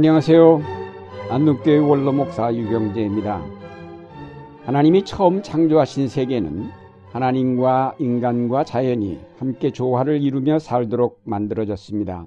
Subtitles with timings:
[0.00, 0.62] 안녕하세요.
[1.28, 3.44] 안동교회 원로 목사 유경재입니다.
[4.64, 6.70] 하나님이 처음 창조하신 세계는
[7.12, 12.26] 하나님과 인간과 자연이 함께 조화를 이루며 살도록 만들어졌습니다.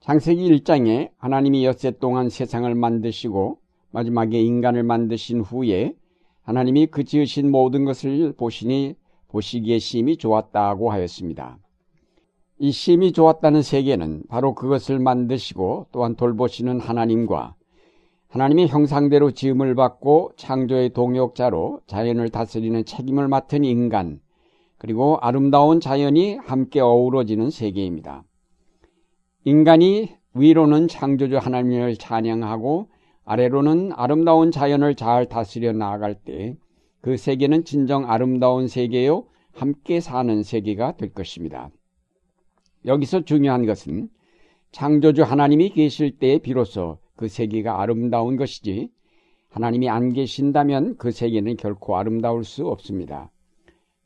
[0.00, 3.56] 창세기 1장에 하나님이 엿새 동안 세상을 만드시고
[3.90, 5.94] 마지막에 인간을 만드신 후에
[6.42, 8.94] 하나님이 그 지으신 모든 것을 보시니
[9.28, 11.56] 보시기에 심히 좋았다고 하였습니다.
[12.62, 17.56] 이 심이 좋았다는 세계는 바로 그것을 만드시고 또한 돌보시는 하나님과
[18.28, 24.20] 하나님의 형상대로 지음을 받고 창조의 동역자로 자연을 다스리는 책임을 맡은 인간,
[24.78, 28.22] 그리고 아름다운 자연이 함께 어우러지는 세계입니다.
[29.44, 32.88] 인간이 위로는 창조주 하나님을 찬양하고
[33.24, 36.56] 아래로는 아름다운 자연을 잘 다스려 나아갈 때
[37.02, 41.68] 그 세계는 진정 아름다운 세계요 함께 사는 세계가 될 것입니다.
[42.86, 44.08] 여기서 중요한 것은
[44.72, 48.90] 창조주 하나님이 계실 때에 비로소 그 세계가 아름다운 것이지
[49.50, 53.30] 하나님이 안 계신다면 그 세계는 결코 아름다울 수 없습니다.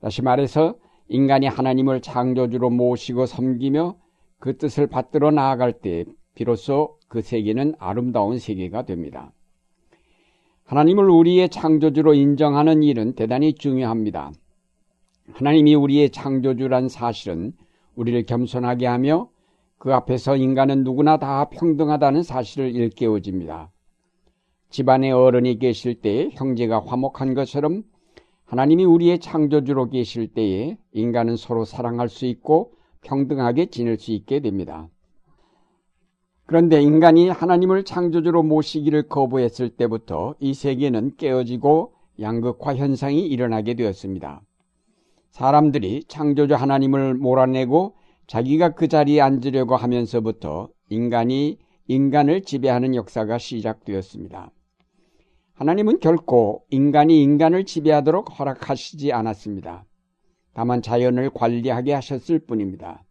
[0.00, 0.76] 다시 말해서
[1.08, 3.96] 인간이 하나님을 창조주로 모시고 섬기며
[4.38, 9.32] 그 뜻을 받들어 나아갈 때 비로소 그 세계는 아름다운 세계가 됩니다.
[10.64, 14.32] 하나님을 우리의 창조주로 인정하는 일은 대단히 중요합니다.
[15.32, 17.52] 하나님이 우리의 창조주란 사실은
[17.96, 19.28] 우리를 겸손하게 하며
[19.78, 23.70] 그 앞에서 인간은 누구나 다 평등하다는 사실을 일깨워집니다.
[24.70, 27.84] 집안에 어른이 계실 때에 형제가 화목한 것처럼
[28.44, 34.88] 하나님이 우리의 창조주로 계실 때에 인간은 서로 사랑할 수 있고 평등하게 지낼 수 있게 됩니다.
[36.46, 44.42] 그런데 인간이 하나님을 창조주로 모시기를 거부했을 때부터 이 세계는 깨어지고 양극화 현상이 일어나게 되었습니다.
[45.36, 47.94] 사람들이 창조주 하나님을 몰아내고
[48.26, 51.58] 자기가 그 자리에 앉으려고 하면서부터 인간이
[51.88, 54.50] 인간을 지배하는 역사가 시작되었습니다.
[55.52, 59.84] 하나님은 결코 인간이 인간을 지배하도록 허락하시지 않았습니다.
[60.54, 63.04] 다만 자연을 관리하게 하셨을 뿐입니다.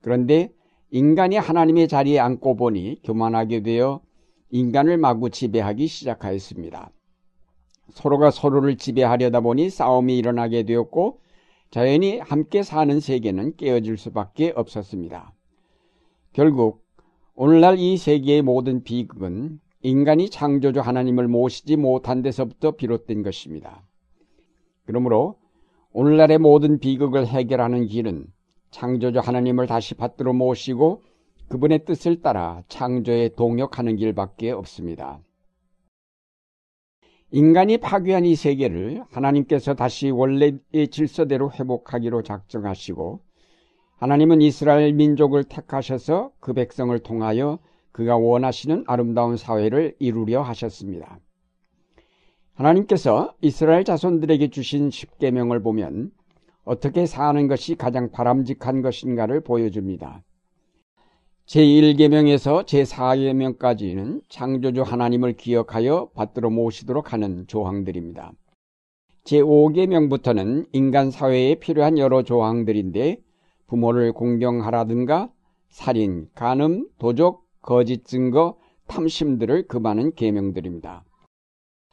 [0.00, 0.50] 그런데
[0.90, 4.00] 인간이 하나님의 자리에 앉고 보니 교만하게 되어
[4.48, 6.90] 인간을 마구 지배하기 시작하였습니다.
[7.90, 11.27] 서로가 서로를 지배하려다 보니 싸움이 일어나게 되었고
[11.70, 15.34] 자연이 함께 사는 세계는 깨어질 수밖에 없었습니다.
[16.32, 16.82] 결국
[17.34, 23.86] 오늘날 이 세계의 모든 비극은 인간이 창조주 하나님을 모시지 못한 데서부터 비롯된 것입니다.
[24.86, 25.38] 그러므로
[25.92, 28.26] 오늘날의 모든 비극을 해결하는 길은
[28.70, 31.02] 창조주 하나님을 다시 받들어 모시고
[31.48, 35.20] 그분의 뜻을 따라 창조에 동역하는 길밖에 없습니다.
[37.30, 43.20] 인간이 파괴한 이 세계를 하나님께서 다시 원래의 질서대로 회복하기로 작정하시고
[43.98, 47.58] 하나님은 이스라엘 민족을 택하셔서 그 백성을 통하여
[47.92, 51.18] 그가 원하시는 아름다운 사회를 이루려 하셨습니다.
[52.54, 56.10] 하나님께서 이스라엘 자손들에게 주신 십계명을 보면
[56.64, 60.22] 어떻게 사는 것이 가장 바람직한 것인가를 보여줍니다.
[61.48, 68.32] 제1계명에서 제4계명까지는 창조주 하나님을 기억하여 받들어 모시도록 하는 조항들입니다.
[69.24, 73.22] 제5계명부터는 인간 사회에 필요한 여러 조항들인데
[73.66, 75.30] 부모를 공경하라든가
[75.70, 81.02] 살인, 간음, 도적, 거짓 증거, 탐심들을 금하는 계명들입니다.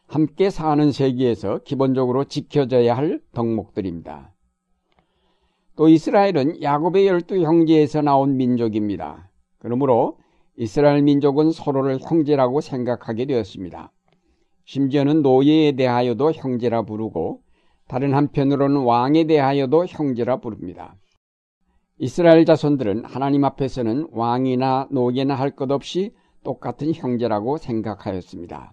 [0.07, 4.33] 함께 사는 세계에서 기본적으로 지켜져야 할 덕목들입니다.
[5.77, 9.29] 또 이스라엘은 야곱의 열두 형제에서 나온 민족입니다.
[9.65, 10.19] 그러므로
[10.57, 13.91] 이스라엘 민족은 서로를 형제라고 생각하게 되었습니다.
[14.65, 17.41] 심지어는 노예에 대하여도 형제라 부르고
[17.87, 20.95] 다른 한편으로는 왕에 대하여도 형제라 부릅니다.
[21.97, 28.71] 이스라엘 자손들은 하나님 앞에서는 왕이나 노예나 할 것 없이 똑같은 형제라고 생각하였습니다.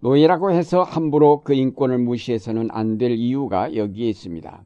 [0.00, 4.64] 노예라고 해서 함부로 그 인권을 무시해서는 안 될 이유가 여기에 있습니다.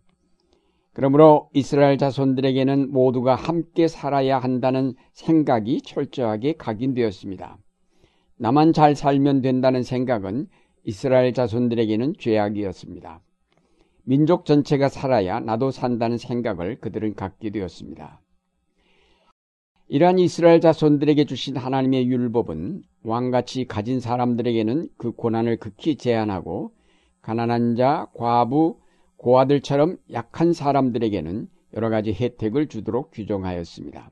[0.95, 7.59] 그러므로 이스라엘 자손들에게는 모두가 함께 살아야 한다는 생각이 철저하게 각인되었습니다.
[8.39, 10.47] 나만 잘 살면 된다는 생각은
[10.85, 13.21] 이스라엘 자손들에게는 죄악이었습니다.
[14.05, 18.21] 민족 전체가 살아야 나도 산다는 생각을 그들은 갖게 되었습니다.
[19.89, 26.73] 이러한 이스라엘 자손들에게 주신 하나님의 율법은 왕같이 가진 사람들에게는 그 고난을 극히 제한하고
[27.21, 28.79] 가난한 자, 과부,
[29.25, 34.11] 고아들처럼 약한 사람들에게는 여러 가지 혜택을 주도록 규정하였습니다.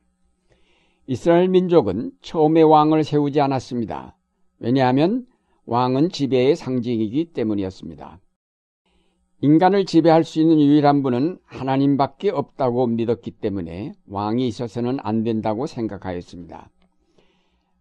[1.06, 4.16] 이스라엘 민족은 처음에 왕을 세우지 않았습니다.
[4.58, 5.26] 왜냐하면
[5.66, 8.20] 왕은 지배의 상징이기 때문이었습니다.
[9.42, 16.70] 인간을 지배할 수 있는 유일한 분은 하나님밖에 없다고 믿었기 때문에 왕이 있어서는 안 된다고 생각하였습니다.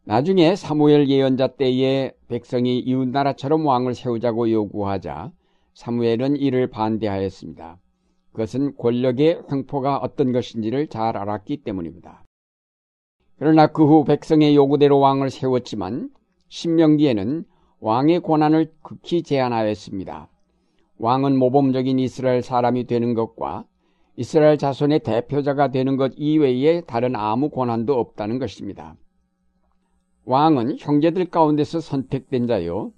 [0.03, 5.31] 나중에 사무엘 예언자 때에 백성이 이웃나라처럼 왕을 세우자고 요구하자
[5.73, 7.79] 사무엘은 이를 반대하였습니다.
[8.31, 12.23] 그것은 권력의 횡포가 어떤 것인지를 잘 알았기 때문입니다.
[13.37, 16.09] 그러나 그 후 백성의 요구대로 왕을 세웠지만
[16.49, 17.45] 신명기에는
[17.79, 20.29] 왕의 권한을 극히 제한하였습니다.
[20.99, 23.65] 왕은 모범적인 이스라엘 사람이 되는 것과
[24.15, 28.95] 이스라엘 자손의 대표자가 되는 것 이외에 다른 아무 권한도 없다는 것입니다.
[30.25, 32.91] 왕은 형제들 가운데서 선택된 자요.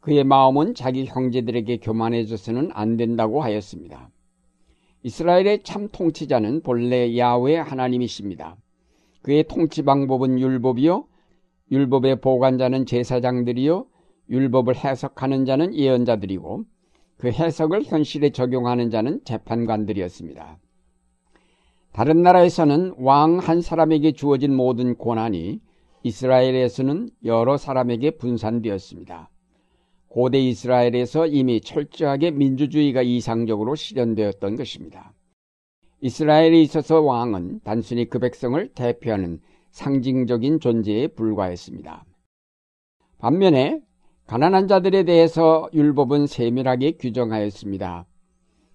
[0.00, 4.10] 그의 마음은 자기 형제들에게 교만해져서는 안 된다고 하였습니다.
[5.02, 8.56] 이스라엘의 참 통치자는 본래 야외 하나님이십니다.
[9.22, 11.06] 그의 통치 방법은 율법이요.
[11.70, 13.86] 율법의 보관자는 제사장들이요.
[14.30, 16.64] 율법을 해석하는 자는 예언자들이고
[17.18, 20.58] 그 해석을 현실에 적용하는 자는 재판관들이었습니다.
[21.92, 25.60] 다른 나라에서는 왕 한 사람에게 주어진 모든 권한이
[26.02, 29.28] 이스라엘에서는 여러 사람에게 분산되었습니다.
[30.10, 35.14] 고대 이스라엘에서 이미 철저하게 민주주의가 이상적으로 실현되었던 것입니다.
[36.00, 39.40] 이스라엘에 있어서 왕은 단순히 그 백성을 대표하는
[39.70, 42.04] 상징적인 존재에 불과했습니다.
[43.18, 43.80] 반면에
[44.26, 48.04] 가난한 자들에 대해서 율법은 세밀하게 규정하였습니다.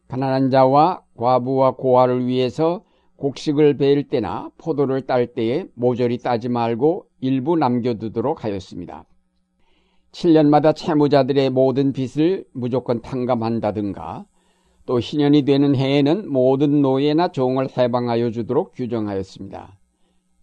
[0.08, 2.86] 가난한 자와 과부와 고아를 위해서
[3.18, 9.06] 곡식을 베일 때나 포도를 딸 때에 모조리 따지 말고 일부 남겨두도록 하였습니다.
[10.16, 14.26] 7년마다 채무자들의 모든 빚을 무조건 탕감한다든가
[14.86, 19.78] 또 희년이 되는 해에는 모든 노예나 종을 해방하여 주도록 규정하였습니다.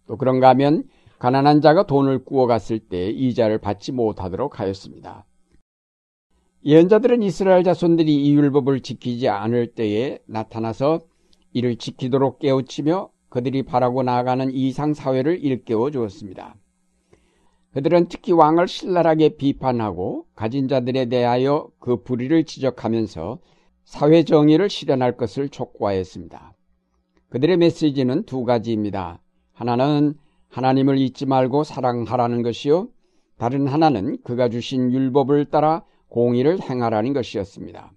[0.07, 0.85] 또 그런가 하면
[1.19, 5.25] 가난한 자가 돈을 꾸어갔을 때 이자를 받지 못하도록 하였습니다.
[6.65, 11.01] 예언자들은 이스라엘 자손들이 이 율법을 지키지 않을 때에 나타나서
[11.55, 16.57] 이를 지키도록 깨우치며 그들이 바라고 나아가는 이상 사회를 일깨워 주었습니다.
[17.73, 23.39] 그들은 특히 왕을 신랄하게 비판하고 가진 자들에 대하여 그 불의를 지적하면서
[23.85, 26.55] 사회 정의를 실현할 것을 촉구하였습니다.
[27.31, 29.21] 그들의 메시지는 두 가지입니다.
[29.55, 30.15] 하나는
[30.49, 32.89] 하나님을 잊지 말고 사랑하라는 것이요.
[33.39, 37.93] 다른 하나는 그가 주신 율법을 따라 공의를 행하라는 것이었습니다.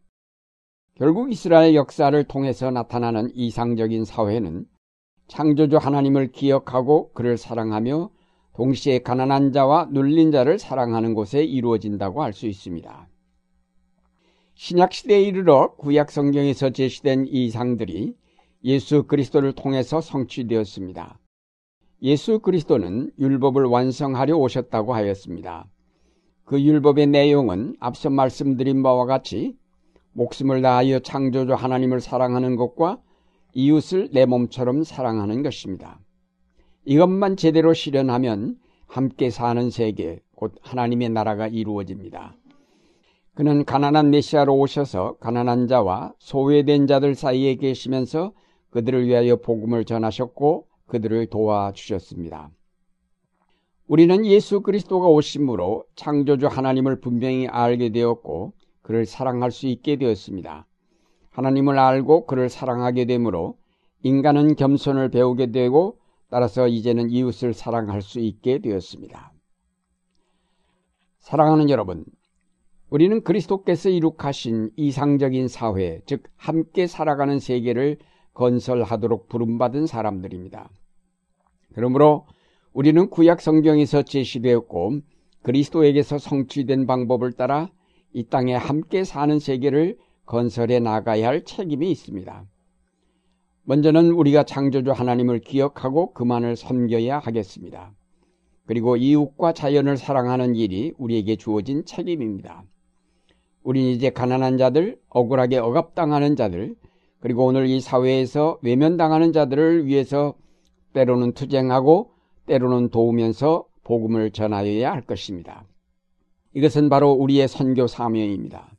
[0.95, 4.65] 결국 이스라엘 역사를 통해서 나타나는 이상적인 사회는
[5.27, 8.09] 창조주 하나님을 기억하고 그를 사랑하며
[8.55, 13.07] 동시에 가난한 자와 눌린 자를 사랑하는 곳에 이루어진다고 할 수 있습니다.
[14.55, 18.15] 신약 시대에 이르러 구약 성경에서 제시된 이상들이
[18.63, 21.19] 예수 그리스도를 통해서 성취되었습니다.
[22.01, 25.67] 예수 그리스도는 율법을 완성하려 오셨다고 하였습니다.
[26.45, 29.57] 그 율법의 내용은 앞서 말씀드린 바와 같이
[30.13, 32.99] 목숨을 다하여 창조주 하나님을 사랑하는 것과
[33.53, 35.99] 이웃을 내 몸처럼 사랑하는 것입니다.
[36.85, 42.35] 이것만 제대로 실현하면 함께 사는 세계, 곧 하나님의 나라가 이루어집니다.
[43.33, 48.33] 그는 가난한 메시아로 오셔서 가난한 자와 소외된 자들 사이에 계시면서
[48.69, 52.51] 그들을 위하여 복음을 전하셨고 그들을 도와주셨습니다.
[53.87, 60.65] 우리는 예수 그리스도가 오심으로 창조주 하나님을 분명히 알게 되었고 그를 사랑할 수 있게 되었습니다.
[61.31, 63.57] 하나님을 알고 그를 사랑하게 되므로
[64.03, 65.97] 인간은 겸손을 배우게 되고
[66.29, 69.33] 따라서 이제는 이웃을 사랑할 수 있게 되었습니다.
[71.19, 72.05] 사랑하는 여러분,
[72.89, 77.97] 우리는 그리스도께서 이룩하신 이상적인 사회, 즉 함께 살아가는 세계를
[78.33, 80.69] 건설하도록 부름받은 사람들입니다.
[81.73, 82.25] 그러므로
[82.73, 84.99] 우리는 구약 성경에서 제시되었고
[85.43, 87.69] 그리스도에게서 성취된 방법을 따라
[88.13, 92.45] 이 땅에 함께 사는 세계를 건설해 나가야 할 책임이 있습니다.
[93.67, 97.91] 먼저는 우리가 창조주 하나님을 기억하고 그만을 섬겨야 하겠습니다.
[98.67, 102.63] 그리고 이웃과 자연을 사랑하는 일이 우리에게 주어진 책임입니다.
[103.63, 106.75] 우린 이제 가난한 자들, 억울하게 억압당하는 자들,
[107.19, 110.35] 그리고 오늘 이 사회에서 외면당하는 자들을 위해서
[110.93, 112.11] 때로는 투쟁하고
[112.45, 115.65] 때로는 도우면서 복음을 전하여야 할 것입니다.
[116.53, 118.69] 이것은 바로 우리의 선교 사명입니다.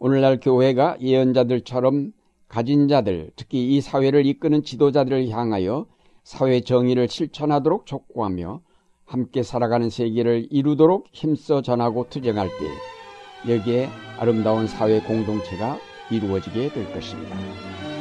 [0.00, 2.12] 오늘날 교회가 예언자들처럼
[2.48, 5.86] 가진 자들, 특히 이 사회를 이끄는 지도자들을 향하여
[6.24, 8.60] 사회 정의를 실천하도록 촉구하며
[9.04, 13.88] 함께 살아가는 세계를 이루도록 힘써 전하고 투쟁할 때 여기에
[14.18, 15.78] 아름다운 사회 공동체가
[16.10, 17.97] 이루어지게 될 것입니다.